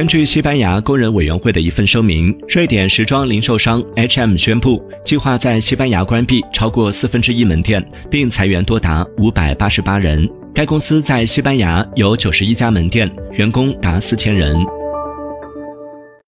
[0.00, 10.26] 根据西班牙工人委员会的一份声明瑞典时装零售商 hm 宣布计划在西班牙关闭超过四分之一门店并裁员多达五百八十八人。
[10.54, 14.79] 该公司在西班牙有九十一家门店员工达四千人。